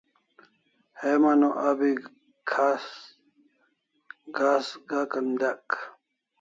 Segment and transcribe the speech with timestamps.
[0.99, 1.91] Heman o abi
[4.37, 5.67] ghas gakan dek